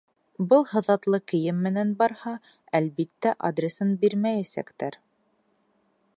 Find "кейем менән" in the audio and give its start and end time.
1.33-1.91